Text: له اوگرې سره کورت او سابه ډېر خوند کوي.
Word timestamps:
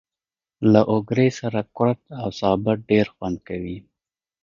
له 0.71 0.81
اوگرې 0.93 1.29
سره 1.39 1.59
کورت 1.75 2.01
او 2.21 2.29
سابه 2.39 2.73
ډېر 2.89 3.05
خوند 3.15 3.37
کوي. 3.47 3.77